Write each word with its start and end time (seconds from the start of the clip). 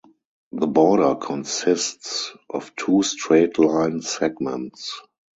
The 0.51 0.65
border 0.65 1.13
consists 1.13 2.31
of 2.49 2.75
two 2.75 3.03
straight 3.03 3.59
line 3.59 4.01
segments. 4.01 4.99